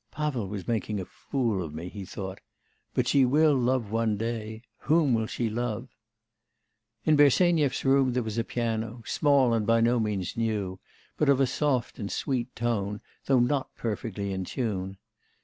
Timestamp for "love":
3.53-3.91, 5.47-5.89